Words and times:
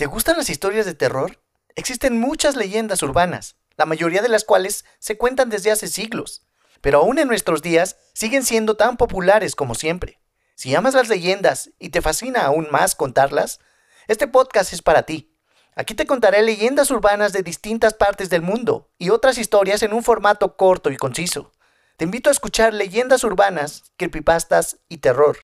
¿Te 0.00 0.06
gustan 0.06 0.38
las 0.38 0.48
historias 0.48 0.86
de 0.86 0.94
terror? 0.94 1.42
Existen 1.76 2.18
muchas 2.18 2.56
leyendas 2.56 3.02
urbanas, 3.02 3.56
la 3.76 3.84
mayoría 3.84 4.22
de 4.22 4.30
las 4.30 4.44
cuales 4.44 4.86
se 4.98 5.18
cuentan 5.18 5.50
desde 5.50 5.70
hace 5.70 5.88
siglos, 5.88 6.46
pero 6.80 7.00
aún 7.00 7.18
en 7.18 7.28
nuestros 7.28 7.60
días 7.60 7.98
siguen 8.14 8.42
siendo 8.42 8.78
tan 8.78 8.96
populares 8.96 9.54
como 9.54 9.74
siempre. 9.74 10.18
Si 10.54 10.74
amas 10.74 10.94
las 10.94 11.10
leyendas 11.10 11.72
y 11.78 11.90
te 11.90 12.00
fascina 12.00 12.46
aún 12.46 12.68
más 12.70 12.94
contarlas, 12.94 13.60
este 14.08 14.26
podcast 14.26 14.72
es 14.72 14.80
para 14.80 15.02
ti. 15.02 15.36
Aquí 15.76 15.92
te 15.92 16.06
contaré 16.06 16.42
leyendas 16.42 16.90
urbanas 16.90 17.34
de 17.34 17.42
distintas 17.42 17.92
partes 17.92 18.30
del 18.30 18.40
mundo 18.40 18.90
y 18.96 19.10
otras 19.10 19.36
historias 19.36 19.82
en 19.82 19.92
un 19.92 20.02
formato 20.02 20.56
corto 20.56 20.88
y 20.90 20.96
conciso. 20.96 21.52
Te 21.98 22.06
invito 22.06 22.30
a 22.30 22.32
escuchar 22.32 22.72
leyendas 22.72 23.22
urbanas, 23.22 23.92
creepypastas 23.98 24.78
y 24.88 24.96
terror. 24.96 25.40